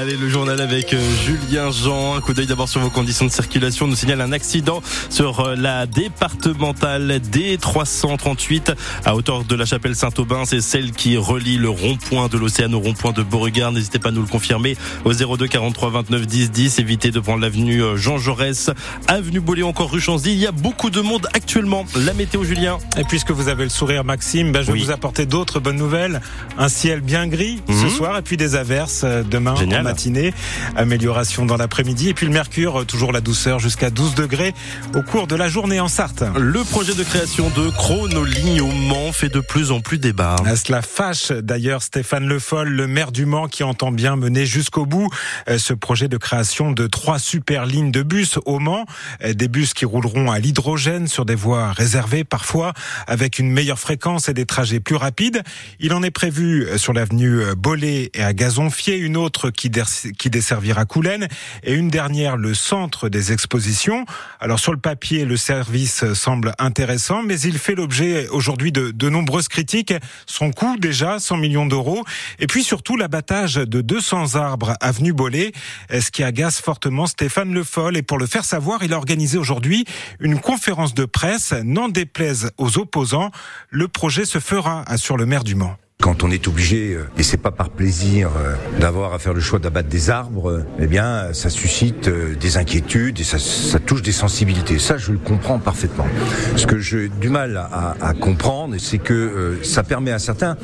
Allez, 0.00 0.16
le 0.16 0.28
journal 0.28 0.60
avec 0.60 0.94
euh, 0.94 1.00
Julien 1.26 1.72
Jean. 1.72 2.14
Un 2.14 2.20
coup 2.20 2.32
d'œil 2.32 2.46
d'abord 2.46 2.68
sur 2.68 2.80
vos 2.80 2.88
conditions 2.88 3.26
de 3.26 3.32
circulation. 3.32 3.86
On 3.86 3.88
nous 3.88 3.96
signale 3.96 4.20
un 4.20 4.30
accident 4.30 4.80
sur 5.10 5.40
euh, 5.40 5.56
la 5.56 5.86
départementale 5.86 7.20
D338 7.32 8.76
à 9.04 9.16
hauteur 9.16 9.42
de 9.42 9.56
la 9.56 9.64
chapelle 9.64 9.96
Saint-Aubin. 9.96 10.44
C'est 10.44 10.60
celle 10.60 10.92
qui 10.92 11.16
relie 11.16 11.56
le 11.56 11.68
rond-point 11.68 12.28
de 12.28 12.38
l'Océan 12.38 12.72
au 12.74 12.78
rond-point 12.78 13.10
de 13.10 13.24
Beauregard. 13.24 13.72
N'hésitez 13.72 13.98
pas 13.98 14.10
à 14.10 14.12
nous 14.12 14.20
le 14.20 14.28
confirmer 14.28 14.76
au 15.04 15.12
02 15.12 15.48
43 15.48 15.90
29 15.90 16.26
10 16.28 16.50
10. 16.52 16.78
Évitez 16.78 17.10
de 17.10 17.18
prendre 17.18 17.40
l'avenue 17.40 17.82
euh, 17.82 17.96
Jean 17.96 18.18
Jaurès, 18.18 18.70
avenue 19.08 19.40
Bollé, 19.40 19.64
encore 19.64 19.90
rue 19.90 20.00
Chanzy. 20.00 20.32
Il 20.32 20.38
y 20.38 20.46
a 20.46 20.52
beaucoup 20.52 20.90
de 20.90 21.00
monde 21.00 21.26
actuellement. 21.34 21.84
La 21.96 22.14
météo, 22.14 22.44
Julien. 22.44 22.78
Et 22.96 23.02
puisque 23.02 23.32
vous 23.32 23.48
avez 23.48 23.64
le 23.64 23.70
sourire, 23.70 24.04
Maxime, 24.04 24.52
ben 24.52 24.62
je 24.62 24.70
vais 24.70 24.78
vous 24.78 24.92
apporter 24.92 25.26
d'autres 25.26 25.58
bonnes 25.58 25.76
nouvelles. 25.76 26.20
Un 26.56 26.68
ciel 26.68 27.00
bien 27.00 27.26
gris 27.26 27.60
ce 27.68 27.72
Mhm. 27.72 27.90
soir 27.90 28.16
et 28.18 28.22
puis 28.22 28.36
des 28.36 28.54
averses 28.54 29.04
demain 29.28 29.56
Génial. 29.56 29.87
Matinée. 29.88 30.34
Amélioration 30.76 31.46
dans 31.46 31.56
l'après-midi. 31.56 32.10
Et 32.10 32.14
puis 32.14 32.26
le 32.26 32.32
mercure, 32.32 32.84
toujours 32.84 33.10
la 33.10 33.22
douceur 33.22 33.58
jusqu'à 33.58 33.88
12 33.88 34.14
degrés 34.14 34.52
au 34.94 35.00
cours 35.00 35.26
de 35.26 35.34
la 35.34 35.48
journée 35.48 35.80
en 35.80 35.88
Sarthe. 35.88 36.24
Le 36.36 36.62
projet 36.62 36.94
de 36.94 37.02
création 37.02 37.48
de 37.56 37.70
chronoligne 37.70 38.60
au 38.60 38.70
Mans 38.70 39.12
fait 39.12 39.30
de 39.30 39.40
plus 39.40 39.70
en 39.70 39.80
plus 39.80 39.96
débat. 39.98 40.36
Euh, 40.46 40.56
Cela 40.56 40.82
fâche 40.82 41.32
d'ailleurs 41.32 41.82
Stéphane 41.82 42.26
Le 42.28 42.38
Foll, 42.38 42.68
le 42.68 42.86
maire 42.86 43.12
du 43.12 43.24
Mans, 43.24 43.48
qui 43.48 43.62
entend 43.64 43.90
bien 43.90 44.16
mener 44.16 44.44
jusqu'au 44.44 44.84
bout 44.84 45.08
euh, 45.48 45.56
ce 45.56 45.72
projet 45.72 46.08
de 46.08 46.18
création 46.18 46.70
de 46.70 46.86
trois 46.86 47.18
super 47.18 47.64
lignes 47.64 47.90
de 47.90 48.02
bus 48.02 48.38
au 48.44 48.58
Mans. 48.58 48.84
Euh, 49.24 49.32
Des 49.32 49.48
bus 49.48 49.72
qui 49.72 49.86
rouleront 49.86 50.30
à 50.30 50.38
l'hydrogène 50.38 51.08
sur 51.08 51.24
des 51.24 51.34
voies 51.34 51.72
réservées 51.72 52.24
parfois, 52.24 52.74
avec 53.06 53.38
une 53.38 53.50
meilleure 53.50 53.78
fréquence 53.78 54.28
et 54.28 54.34
des 54.34 54.44
trajets 54.44 54.80
plus 54.80 54.96
rapides. 54.96 55.42
Il 55.80 55.94
en 55.94 56.02
est 56.02 56.10
prévu 56.10 56.66
euh, 56.66 56.76
sur 56.76 56.92
l'avenue 56.92 57.40
Bollé 57.56 58.10
et 58.12 58.22
à 58.22 58.34
Gazonfier, 58.34 58.98
une 58.98 59.16
autre 59.16 59.48
qui, 59.50 59.70
qui 60.18 60.30
desservira 60.30 60.84
Coulennes 60.84 61.28
et 61.62 61.74
une 61.74 61.88
dernière 61.88 62.36
le 62.36 62.54
centre 62.54 63.08
des 63.08 63.32
expositions. 63.32 64.04
Alors 64.40 64.58
sur 64.58 64.72
le 64.72 64.78
papier, 64.78 65.24
le 65.24 65.36
service 65.36 66.12
semble 66.14 66.54
intéressant, 66.58 67.22
mais 67.22 67.40
il 67.40 67.58
fait 67.58 67.74
l'objet 67.74 68.28
aujourd'hui 68.28 68.72
de, 68.72 68.90
de 68.90 69.08
nombreuses 69.08 69.48
critiques. 69.48 69.94
Son 70.26 70.50
coût 70.50 70.76
déjà, 70.78 71.18
100 71.18 71.36
millions 71.36 71.66
d'euros, 71.66 72.04
et 72.38 72.46
puis 72.46 72.62
surtout 72.62 72.96
l'abattage 72.96 73.54
de 73.54 73.80
200 73.80 74.34
arbres 74.34 74.74
avenue 74.80 75.12
Bollé, 75.12 75.52
ce 75.90 76.10
qui 76.10 76.22
agace 76.22 76.60
fortement 76.60 77.06
Stéphane 77.06 77.52
Le 77.52 77.64
Foll. 77.64 77.96
Et 77.96 78.02
pour 78.02 78.18
le 78.18 78.26
faire 78.26 78.44
savoir, 78.44 78.82
il 78.82 78.92
a 78.92 78.96
organisé 78.96 79.38
aujourd'hui 79.38 79.84
une 80.20 80.40
conférence 80.40 80.94
de 80.94 81.04
presse. 81.04 81.52
N'en 81.64 81.88
déplaise 81.88 82.50
aux 82.58 82.78
opposants, 82.78 83.30
le 83.70 83.88
projet 83.88 84.24
se 84.24 84.38
fera, 84.38 84.82
assure 84.86 85.16
le 85.16 85.26
maire 85.26 85.44
du 85.44 85.54
Mans. 85.54 85.76
Quand 86.00 86.22
on 86.22 86.30
est 86.30 86.46
obligé, 86.46 86.94
euh, 86.94 87.08
et 87.18 87.24
c'est 87.24 87.38
pas 87.38 87.50
par 87.50 87.70
plaisir, 87.70 88.30
euh, 88.36 88.54
d'avoir 88.78 89.14
à 89.14 89.18
faire 89.18 89.34
le 89.34 89.40
choix 89.40 89.58
d'abattre 89.58 89.88
des 89.88 90.10
arbres, 90.10 90.48
euh, 90.48 90.64
eh 90.78 90.86
bien, 90.86 91.32
ça 91.32 91.50
suscite 91.50 92.08
des 92.08 92.56
inquiétudes 92.56 93.18
et 93.18 93.24
ça, 93.24 93.38
touche 93.80 94.02
des 94.02 94.12
sensibilités. 94.12 94.78
Ça, 94.78 94.96
je 94.96 95.10
le 95.10 95.18
comprends 95.18 95.58
parfaitement. 95.58 96.06
Ce 96.54 96.68
que 96.68 96.78
j'ai 96.78 97.08
du 97.08 97.30
mal 97.30 97.56
à, 97.56 98.14
comprendre, 98.14 98.76
c'est 98.78 98.98
que 98.98 99.58
ça 99.62 99.82
permet 99.82 100.12
à 100.12 100.18
certains 100.18 100.56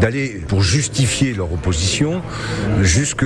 d'aller, 0.00 0.42
pour 0.46 0.62
justifier 0.62 1.32
leur 1.32 1.52
opposition, 1.52 2.22
jusque 2.82 3.24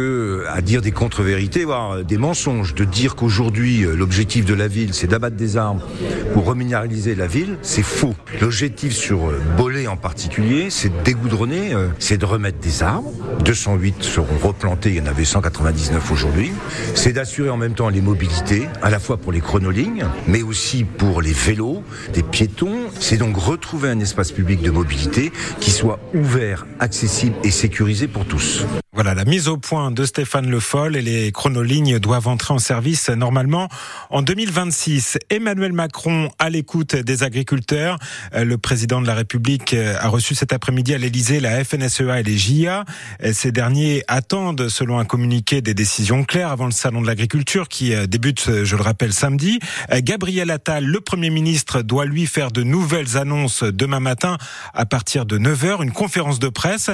à 0.49 0.61
dire 0.61 0.83
des 0.83 0.93
contre-vérités, 0.93 1.65
voire 1.65 2.05
des 2.05 2.19
mensonges, 2.19 2.75
de 2.75 2.85
dire 2.85 3.17
qu'aujourd'hui, 3.17 3.81
l'objectif 3.83 4.45
de 4.45 4.55
la 4.55 4.69
ville, 4.69 4.95
c'est 4.95 5.07
d'abattre 5.07 5.37
des 5.37 5.57
arbres 5.57 5.87
pour 6.33 6.45
reminéraliser 6.45 7.15
la 7.15 7.27
ville, 7.27 7.57
c'est 7.63 7.83
faux. 7.83 8.15
L'objectif 8.41 8.93
sur 8.93 9.33
Bollé 9.57 9.87
en 9.87 9.97
particulier, 9.97 10.69
c'est 10.71 10.91
de 10.91 11.03
dégoudronner, 11.03 11.56
euh, 11.73 11.89
c'est 11.99 12.19
de 12.19 12.25
remettre 12.25 12.59
des 12.59 12.83
arbres. 12.83 13.13
208 13.45 14.03
seront 14.03 14.39
replantés, 14.43 14.91
il 14.91 14.97
y 14.97 15.01
en 15.01 15.07
avait 15.07 15.25
199 15.25 16.11
aujourd'hui. 16.11 16.53
C'est 16.95 17.13
d'assurer 17.13 17.51
en 17.51 17.57
même 17.57 17.75
temps 17.75 17.89
les 17.89 18.01
mobilités, 18.01 18.69
à 18.83 18.91
la 18.91 18.99
fois 18.99 19.17
pour 19.17 19.33
les 19.33 19.41
chronolignes, 19.41 20.07
mais 20.27 20.43
aussi 20.43 20.85
pour 20.85 21.23
les 21.23 21.33
vélos, 21.33 21.83
des 22.13 22.23
piétons. 22.23 22.91
C'est 22.99 23.17
donc 23.17 23.37
retrouver 23.37 23.91
un 23.91 24.01
espace 24.01 24.33
public 24.33 24.63
de 24.63 24.71
mobilité 24.71 25.33
qui 25.61 25.71
soit 25.71 25.99
ouvert, 26.15 26.67
accessible 26.81 27.37
et 27.45 27.51
sécurisé 27.51 28.09
pour 28.09 28.25
tous. 28.25 28.65
Voilà 28.97 29.13
la 29.13 29.27
mise 29.27 29.49
au 29.49 29.59
point 29.59 29.91
de 29.91 30.07
Stéphane 30.07 30.49
Le 30.49 30.59
Foll 30.59 30.97
et 30.97 31.03
les 31.03 31.31
chronolignes 31.31 31.99
doivent 31.99 32.29
entrer 32.29 32.55
en 32.55 32.59
service 32.59 33.11
normalement 33.11 33.69
en 34.09 34.23
2026. 34.23 35.19
Emmanuel 35.29 35.75
Macron 35.75 36.31
à 36.39 36.49
l'écoute 36.49 36.97
des 36.97 37.23
agriculteurs. 37.23 37.99
Euh, 38.35 38.47
Le 38.47 38.57
président 38.57 39.03
de 39.03 39.07
la 39.07 39.13
République 39.13 39.75
euh, 39.75 39.99
a 40.01 40.09
reçu 40.09 40.35
cet 40.35 40.55
après-midi 40.55 40.95
à 40.95 40.99
l'Elysée 40.99 41.41
la 41.41 41.63
FNSEA 41.63 42.21
et 42.21 42.23
les 42.23 42.39
JA. 42.39 42.87
Euh, 43.23 43.35
Ces 43.35 43.53
derniers 43.53 44.03
attendent, 44.09 44.71
selon 44.71 44.99
un 44.99 45.05
communiqué, 45.05 45.61
des 45.61 45.75
décisions 45.75 46.25
claires 46.25 46.51
avant 46.51 46.65
le 46.65 46.71
salon 46.71 47.03
de 47.03 47.07
l'agriculture 47.07 47.69
qui 47.69 47.95
débute, 48.09 48.65
je 48.65 48.77
le 48.77 48.83
rappelle, 48.83 49.13
samedi. 49.13 49.59
Gabriel 49.93 50.51
Attal, 50.51 50.87
le 50.87 51.01
Premier 51.03 51.29
ministre, 51.29 51.83
doit 51.83 52.07
lui 52.07 52.25
faire 52.25 52.51
de 52.51 52.63
nouvelles 52.63 53.19
annonces 53.19 53.63
demain 53.63 54.01
matin 54.01 54.39
à 54.73 54.87
partir 54.87 55.27
de 55.27 55.39
9h, 55.39 55.83
une 55.83 55.93
conférence 55.93 56.39
de 56.39 56.49
presse 56.49 56.91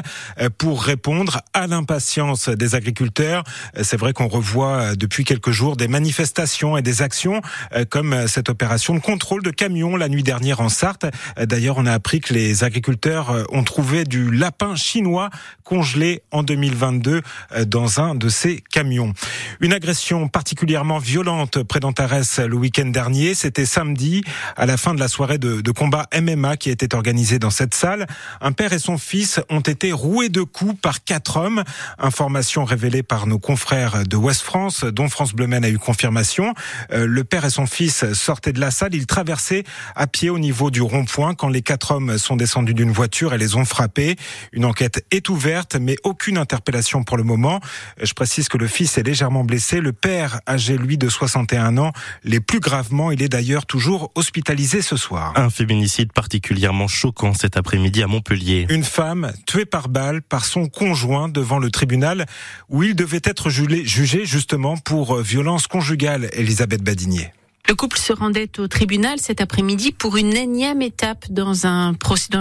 pour 0.58 0.82
répondre 0.82 1.42
à 1.52 1.68
l'impatience 1.92 2.48
des 2.48 2.74
agriculteurs. 2.74 3.44
C'est 3.82 3.98
vrai 3.98 4.14
qu'on 4.14 4.26
revoit 4.26 4.76
euh, 4.76 4.94
depuis 4.94 5.24
quelques 5.24 5.50
jours 5.50 5.76
des 5.76 5.88
manifestations 5.88 6.78
et 6.78 6.82
des 6.82 7.02
actions 7.02 7.42
euh, 7.74 7.84
comme 7.84 8.14
euh, 8.14 8.26
cette 8.26 8.48
opération 8.48 8.94
de 8.94 9.00
contrôle 9.00 9.42
de 9.42 9.50
camions 9.50 9.94
la 9.96 10.08
nuit 10.08 10.22
dernière 10.22 10.60
en 10.60 10.70
Sarthe. 10.70 11.04
D'ailleurs, 11.38 11.76
on 11.76 11.84
a 11.84 11.92
appris 11.92 12.20
que 12.20 12.32
les 12.32 12.64
agriculteurs 12.64 13.44
ont 13.50 13.62
trouvé 13.62 14.04
du 14.04 14.30
lapin 14.30 14.74
chinois 14.74 15.28
congelé 15.72 16.22
en 16.32 16.42
2022 16.42 17.22
euh, 17.52 17.64
dans 17.64 17.98
un 17.98 18.14
de 18.14 18.28
ces 18.28 18.62
camions. 18.70 19.14
Une 19.60 19.72
agression 19.72 20.28
particulièrement 20.28 20.98
violente 20.98 21.62
près 21.62 21.80
d'Antares 21.80 22.12
le 22.46 22.56
week-end 22.56 22.86
dernier. 22.86 23.34
C'était 23.34 23.64
samedi, 23.64 24.22
à 24.56 24.66
la 24.66 24.76
fin 24.76 24.92
de 24.92 25.00
la 25.00 25.08
soirée 25.08 25.38
de, 25.38 25.62
de 25.62 25.70
combat 25.70 26.06
MMA 26.14 26.58
qui 26.58 26.68
était 26.68 26.94
organisée 26.94 27.38
dans 27.38 27.50
cette 27.50 27.74
salle. 27.74 28.06
Un 28.42 28.52
père 28.52 28.74
et 28.74 28.78
son 28.78 28.98
fils 28.98 29.40
ont 29.48 29.60
été 29.60 29.92
roués 29.92 30.28
de 30.28 30.42
coups 30.42 30.78
par 30.80 31.04
quatre 31.04 31.38
hommes. 31.38 31.64
Information 31.98 32.64
révélée 32.64 33.02
par 33.02 33.26
nos 33.26 33.38
confrères 33.38 34.04
de 34.06 34.16
Ouest 34.16 34.42
France, 34.42 34.84
dont 34.84 35.08
France 35.08 35.34
Bleu 35.34 35.46
a 35.52 35.68
eu 35.68 35.78
confirmation. 35.78 36.54
Euh, 36.92 37.06
le 37.06 37.24
père 37.24 37.44
et 37.44 37.50
son 37.50 37.66
fils 37.66 38.12
sortaient 38.12 38.52
de 38.52 38.60
la 38.60 38.70
salle. 38.70 38.94
Ils 38.94 39.06
traversaient 39.06 39.64
à 39.96 40.06
pied 40.06 40.30
au 40.30 40.38
niveau 40.38 40.70
du 40.70 40.80
rond-point 40.80 41.34
quand 41.34 41.48
les 41.48 41.62
quatre 41.62 41.90
hommes 41.90 42.16
sont 42.16 42.36
descendus 42.36 42.74
d'une 42.74 42.92
voiture 42.92 43.34
et 43.34 43.38
les 43.38 43.56
ont 43.56 43.64
frappés. 43.64 44.16
Une 44.52 44.64
enquête 44.64 45.04
est 45.10 45.28
ouverte, 45.28 45.76
mais 45.76 45.96
aucune 46.04 46.38
interpellation 46.38 47.02
pour 47.02 47.16
le 47.16 47.24
moment. 47.24 47.60
Je 48.00 48.12
précise 48.14 48.48
que 48.48 48.56
le 48.56 48.66
fils 48.66 48.96
est 48.98 49.02
légèrement 49.02 49.44
blessé. 49.44 49.80
Le 49.80 49.92
père, 49.92 50.40
âgé 50.48 50.78
lui 50.78 50.96
de 50.96 51.08
61 51.08 51.76
ans, 51.78 51.92
les 52.24 52.40
plus 52.40 52.60
gravement. 52.60 53.10
Il 53.10 53.22
est 53.22 53.28
d'ailleurs 53.28 53.66
toujours 53.66 54.10
hospitalisé 54.14 54.80
ce 54.80 54.96
soir. 54.96 55.32
Un 55.36 55.50
féminicide 55.50 56.12
particulièrement 56.12 56.88
choquant 56.88 57.34
cet 57.34 57.56
après-midi 57.56 58.02
à 58.02 58.06
Montpellier. 58.06 58.66
Une 58.70 58.84
femme 58.84 59.32
tuée 59.46 59.66
par 59.66 59.88
balle 59.88 60.22
par 60.22 60.44
son 60.44 60.68
conjoint 60.68 61.28
devant 61.28 61.58
le 61.58 61.70
tribunal 61.72 62.26
où 62.68 62.82
il 62.84 62.94
devait 62.94 63.20
être 63.24 63.50
jugé, 63.50 64.24
justement 64.24 64.76
pour 64.76 65.16
euh, 65.16 65.22
violence 65.22 65.66
conjugale, 65.66 66.28
Elisabeth 66.32 66.82
Badinier. 66.82 67.32
Le 67.68 67.76
couple 67.76 67.96
se 67.96 68.12
rendait 68.12 68.50
au 68.58 68.66
tribunal 68.66 69.20
cet 69.20 69.40
après-midi 69.40 69.92
pour 69.92 70.16
une 70.16 70.36
énième 70.36 70.82
étape 70.82 71.26
dans, 71.30 71.64
un, 71.64 71.94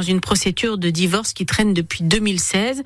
une 0.07 0.19
procédure 0.19 0.79
de 0.79 0.89
divorce 0.89 1.33
qui 1.33 1.45
traîne 1.45 1.75
depuis 1.75 2.03
2016. 2.03 2.81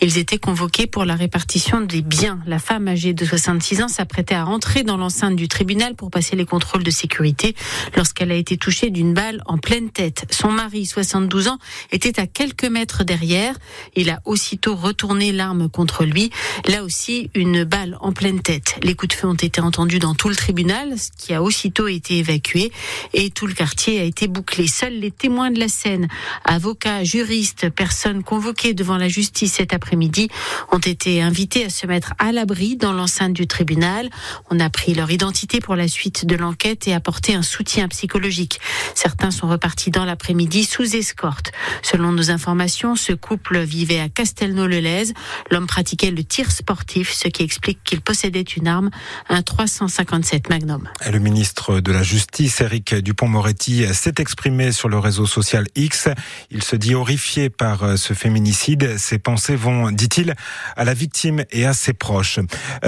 Ils 0.00 0.16
étaient 0.16 0.38
convoqués 0.38 0.86
pour 0.86 1.04
la 1.04 1.14
répartition 1.14 1.82
des 1.82 2.00
biens. 2.00 2.40
La 2.46 2.58
femme 2.58 2.88
âgée 2.88 3.12
de 3.12 3.24
66 3.24 3.82
ans 3.82 3.88
s'apprêtait 3.88 4.34
à 4.34 4.44
rentrer 4.44 4.82
dans 4.82 4.96
l'enceinte 4.96 5.36
du 5.36 5.46
tribunal 5.46 5.94
pour 5.94 6.10
passer 6.10 6.36
les 6.36 6.46
contrôles 6.46 6.82
de 6.82 6.90
sécurité 6.90 7.54
lorsqu'elle 7.94 8.32
a 8.32 8.36
été 8.36 8.56
touchée 8.56 8.88
d'une 8.88 9.12
balle 9.12 9.42
en 9.44 9.58
pleine 9.58 9.90
tête. 9.90 10.24
Son 10.30 10.50
mari, 10.50 10.86
72 10.86 11.48
ans, 11.48 11.58
était 11.92 12.18
à 12.18 12.26
quelques 12.26 12.64
mètres 12.64 13.04
derrière. 13.04 13.54
Il 13.94 14.08
a 14.08 14.22
aussitôt 14.24 14.74
retourné 14.74 15.32
l'arme 15.32 15.68
contre 15.68 16.06
lui. 16.06 16.30
Là 16.66 16.82
aussi, 16.82 17.30
une 17.34 17.64
balle 17.64 17.98
en 18.00 18.12
pleine 18.12 18.40
tête. 18.40 18.76
Les 18.82 18.94
coups 18.94 19.14
de 19.14 19.20
feu 19.20 19.28
ont 19.28 19.34
été 19.34 19.60
entendus 19.60 19.98
dans 19.98 20.14
tout 20.14 20.30
le 20.30 20.36
tribunal, 20.36 20.98
ce 20.98 21.10
qui 21.16 21.34
a 21.34 21.42
aussitôt 21.42 21.73
été 21.82 22.18
évacué 22.18 22.72
et 23.12 23.30
tout 23.30 23.46
le 23.46 23.54
quartier 23.54 24.00
a 24.00 24.04
été 24.04 24.28
bouclé. 24.28 24.66
Seuls 24.66 24.98
les 24.98 25.10
témoins 25.10 25.50
de 25.50 25.60
la 25.60 25.68
scène, 25.68 26.08
avocats, 26.44 27.04
juristes, 27.04 27.70
personnes 27.70 28.22
convoquées 28.22 28.74
devant 28.74 28.96
la 28.96 29.08
justice 29.08 29.54
cet 29.54 29.72
après-midi, 29.72 30.28
ont 30.72 30.78
été 30.78 31.22
invités 31.22 31.64
à 31.64 31.70
se 31.70 31.86
mettre 31.86 32.14
à 32.18 32.32
l'abri 32.32 32.76
dans 32.76 32.92
l'enceinte 32.92 33.32
du 33.32 33.46
tribunal. 33.46 34.10
On 34.50 34.60
a 34.60 34.70
pris 34.70 34.94
leur 34.94 35.10
identité 35.10 35.60
pour 35.60 35.76
la 35.76 35.88
suite 35.88 36.26
de 36.26 36.36
l'enquête 36.36 36.88
et 36.88 36.94
apporté 36.94 37.34
un 37.34 37.42
soutien 37.42 37.88
psychologique. 37.88 38.60
Certains 38.94 39.30
sont 39.30 39.48
repartis 39.48 39.90
dans 39.90 40.04
l'après-midi 40.04 40.64
sous 40.64 40.96
escorte. 40.96 41.52
Selon 41.82 42.12
nos 42.12 42.30
informations, 42.30 42.96
ce 42.96 43.12
couple 43.12 43.60
vivait 43.60 44.00
à 44.00 44.08
Castelnau-le-Lez. 44.08 45.12
L'homme 45.50 45.66
pratiquait 45.66 46.10
le 46.10 46.24
tir 46.24 46.50
sportif, 46.50 47.12
ce 47.12 47.28
qui 47.28 47.42
explique 47.42 47.82
qu'il 47.84 48.00
possédait 48.00 48.42
une 48.42 48.68
arme, 48.68 48.90
un 49.28 49.42
357 49.42 50.48
Magnum. 50.48 50.88
Le 51.10 51.18
ministre 51.18 51.63
de 51.72 51.92
la 51.92 52.02
Justice, 52.02 52.60
Éric 52.60 52.94
Dupont-Moretti, 52.94 53.86
s'est 53.94 54.14
exprimé 54.18 54.72
sur 54.72 54.88
le 54.88 54.98
réseau 54.98 55.26
social 55.26 55.66
X. 55.74 56.08
Il 56.50 56.62
se 56.62 56.76
dit 56.76 56.94
horrifié 56.94 57.50
par 57.50 57.98
ce 57.98 58.12
féminicide. 58.12 58.98
Ses 58.98 59.18
pensées 59.18 59.56
vont, 59.56 59.90
dit-il, 59.90 60.34
à 60.76 60.84
la 60.84 60.94
victime 60.94 61.44
et 61.50 61.64
à 61.66 61.72
ses 61.72 61.92
proches. 61.92 62.40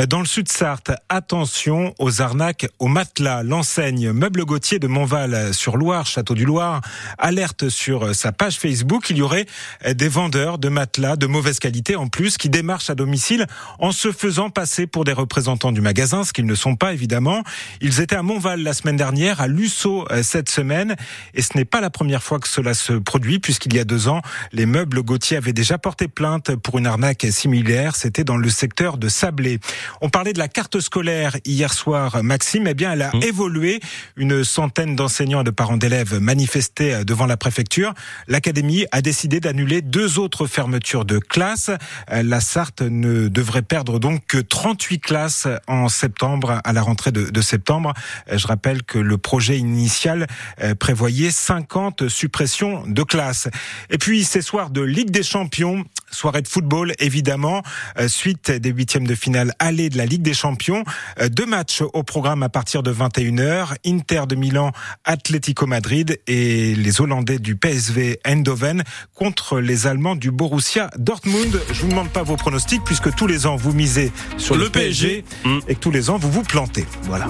Dans 0.08 0.20
le 0.20 0.26
sud 0.26 0.49
Sarthe, 0.49 0.93
attention 1.08 1.94
aux 1.99 2.20
arnaques 2.20 2.67
au 2.78 2.88
matelas. 2.88 3.43
L'enseigne 3.43 4.12
Meuble 4.12 4.44
Gauthier 4.44 4.78
de 4.78 4.87
Montval 4.87 5.55
sur 5.55 5.76
Loire, 5.76 6.06
Château 6.06 6.34
du 6.34 6.44
Loir, 6.44 6.81
alerte 7.19 7.69
sur 7.69 8.14
sa 8.14 8.32
page 8.32 8.58
Facebook. 8.58 9.11
Il 9.11 9.19
y 9.19 9.23
aurait 9.23 9.46
des 9.94 10.08
vendeurs 10.08 10.58
de 10.58 10.69
matelas 10.69 11.17
de 11.17 11.26
mauvaise 11.26 11.58
qualité 11.58 11.96
en 11.96 12.08
plus 12.08 12.37
qui 12.37 12.50
démarchent 12.50 12.90
à 12.90 12.94
domicile 12.94 13.46
en 13.78 13.93
se 13.93 14.12
faisant 14.12 14.50
passer 14.50 14.87
pour 14.87 15.05
des 15.05 15.12
représentants 15.12 15.73
du 15.73 15.81
magasin, 15.81 16.25
ce 16.25 16.32
qu'ils 16.32 16.46
ne 16.46 16.55
sont 16.55 16.76
pas 16.76 16.93
évidemment. 16.93 17.43
Ils 17.81 18.00
étaient 18.00 18.17
à 18.17 18.23
Montval 18.23 18.65
la 18.66 18.72
semaine 18.72 18.96
dernière, 18.96 19.40
à 19.40 19.46
Lusso 19.46 20.06
euh, 20.10 20.24
cette 20.24 20.50
semaine, 20.50 20.96
et 21.34 21.42
ce 21.42 21.56
n'est 21.56 21.64
pas 21.64 21.80
la 21.80 21.88
première 21.88 22.20
fois 22.20 22.40
que 22.40 22.48
cela 22.48 22.74
se 22.74 22.94
produit, 22.94 23.38
puisqu'il 23.38 23.74
y 23.74 23.78
a 23.78 23.84
deux 23.84 24.08
ans, 24.08 24.22
les 24.52 24.66
meubles 24.66 25.02
Gauthier 25.02 25.36
avaient 25.36 25.52
déjà 25.52 25.78
porté 25.78 26.08
plainte 26.08 26.56
pour 26.56 26.76
une 26.78 26.86
arnaque 26.88 27.24
similaire. 27.30 27.94
C'était 27.94 28.24
dans 28.24 28.36
le 28.36 28.48
secteur 28.48 28.98
de 28.98 29.08
Sablé. 29.08 29.60
On 30.00 30.10
parlait 30.10 30.32
de 30.32 30.40
la 30.40 30.48
carte 30.48 30.80
scolaire 30.80 31.36
hier 31.44 31.72
soir, 31.72 32.24
Maxime. 32.24 32.66
Eh 32.66 32.74
bien, 32.74 32.92
elle 32.92 33.02
a 33.02 33.14
mmh. 33.14 33.22
évolué. 33.22 33.80
Une 34.16 34.42
centaine 34.42 34.96
d'enseignants 34.96 35.42
et 35.42 35.44
de 35.44 35.50
parents 35.50 35.76
d'élèves 35.76 36.18
manifestaient 36.18 37.04
devant 37.04 37.26
la 37.26 37.36
préfecture. 37.36 37.94
L'académie 38.26 38.84
a 38.90 39.00
décidé 39.00 39.38
d'annuler 39.38 39.80
deux 39.80 40.18
autres 40.18 40.48
fermetures 40.48 41.04
de 41.04 41.20
classes. 41.20 41.70
Euh, 42.10 42.24
la 42.24 42.40
Sarthe 42.40 42.82
ne 42.82 43.28
devrait 43.28 43.62
perdre 43.62 44.00
donc 44.00 44.26
que 44.26 44.38
38 44.38 44.98
classes 44.98 45.46
en 45.68 45.88
septembre, 45.88 46.60
à 46.64 46.72
la 46.72 46.82
rentrée 46.82 47.12
de, 47.12 47.30
de 47.30 47.40
septembre. 47.40 47.94
Euh, 48.32 48.38
je 48.38 48.56
rappelle 48.56 48.82
que 48.85 48.99
le 48.99 49.19
projet 49.19 49.58
initial 49.58 50.26
euh, 50.62 50.75
prévoyait 50.75 51.31
50 51.31 52.08
suppressions 52.08 52.85
de 52.87 53.03
classes. 53.03 53.49
Et 53.91 53.99
puis 53.99 54.25
ces 54.25 54.41
soirs 54.41 54.70
de 54.70 54.81
Ligue 54.81 55.11
des 55.11 55.23
Champions, 55.23 55.85
soirée 56.11 56.43
de 56.43 56.49
football 56.49 56.93
évidemment, 56.99 57.62
suite 58.08 58.50
des 58.50 58.70
huitièmes 58.70 59.06
de 59.06 59.14
finale 59.14 59.53
aller 59.58 59.88
de 59.88 59.99
la 59.99 60.06
Ligue 60.06 60.23
des 60.23 60.35
Champions. 60.35 60.85
Deux 61.31 61.47
matchs 61.47 61.82
au 61.93 62.03
programme 62.03 62.43
à 62.43 62.49
partir 62.49 62.82
de 62.82 62.93
21h. 62.93 63.75
Inter 63.87 64.25
de 64.29 64.35
Milan, 64.35 64.73
Atlético 65.05 65.67
Madrid 65.67 66.19
et 66.26 66.75
les 66.75 67.00
Hollandais 67.00 67.38
du 67.38 67.56
PSV 67.56 68.20
Eindhoven 68.25 68.82
contre 69.14 69.61
les 69.61 69.87
Allemands 69.87 70.17
du 70.17 70.31
Borussia 70.31 70.91
Dortmund. 70.99 71.61
Je 71.73 71.82
vous 71.82 71.88
demande 71.88 72.11
pas 72.11 72.23
vos 72.23 72.37
pronostics 72.37 72.85
puisque 72.85 73.14
tous 73.14 73.26
les 73.26 73.47
ans 73.47 73.56
vous 73.56 73.73
misez 73.73 74.12
sur 74.37 74.56
le, 74.56 74.69
PSG, 74.69 75.25
mm. 75.44 75.59
et 75.69 75.75
que 75.75 75.81
tous 75.81 75.91
les 75.91 76.11
ans 76.11 76.19
vous 76.19 76.31
vous 76.31 76.43
plantez. 76.43 76.87
Voilà. 77.02 77.29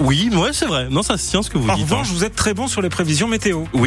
Oui, 0.00 0.30
ouais, 0.32 0.50
c'est 0.52 0.66
vrai. 0.66 0.88
Non, 0.90 1.02
ça 1.02 1.18
se 1.18 1.30
tient 1.30 1.42
ce 1.42 1.50
que 1.50 1.58
vous 1.58 1.68
en 1.68 1.74
dites. 1.74 1.84
En 1.84 1.96
revanche, 1.96 2.08
hein. 2.08 2.14
vous 2.14 2.24
êtes 2.24 2.34
très 2.34 2.54
bon 2.54 2.68
sur 2.68 2.82
les 2.82 2.88
prévisions 2.88 3.28
météo. 3.28 3.64
Oui. 3.72 3.82